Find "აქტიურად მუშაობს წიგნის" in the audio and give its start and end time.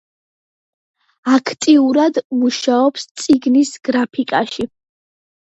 1.33-3.75